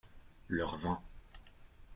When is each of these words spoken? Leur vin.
Leur 0.47 0.77
vin. 0.77 0.99